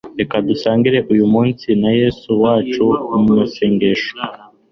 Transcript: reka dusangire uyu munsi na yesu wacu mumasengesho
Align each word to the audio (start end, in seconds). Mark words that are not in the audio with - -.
reka 0.19 0.35
dusangire 0.47 0.99
uyu 1.13 1.25
munsi 1.33 1.67
na 1.81 1.91
yesu 1.99 2.27
wacu 2.43 2.85
mumasengesho 3.23 4.13